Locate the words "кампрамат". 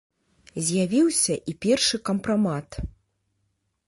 2.09-2.69